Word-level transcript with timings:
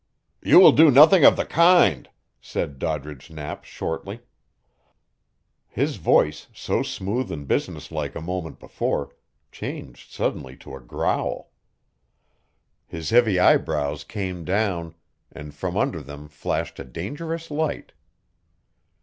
"You 0.41 0.59
will 0.59 0.71
do 0.71 0.89
nothing 0.89 1.23
of 1.23 1.35
the 1.35 1.45
kind," 1.45 2.09
said 2.41 2.79
Doddridge 2.79 3.29
Knapp 3.29 3.65
shortly. 3.65 4.21
His 5.67 5.97
voice, 5.97 6.47
so 6.55 6.81
smooth 6.81 7.31
and 7.31 7.47
businesslike 7.47 8.15
a 8.15 8.19
moment 8.19 8.59
before, 8.59 9.13
changed 9.51 10.11
suddenly 10.11 10.57
to 10.57 10.75
a 10.75 10.79
growl. 10.81 11.51
His 12.87 13.11
heavy 13.11 13.39
eyebrows 13.39 14.03
came 14.03 14.43
down, 14.43 14.95
and 15.31 15.53
from 15.53 15.77
under 15.77 16.01
them 16.01 16.27
flashed 16.29 16.79
a 16.79 16.83
dangerous 16.83 17.51
light. 17.51 17.91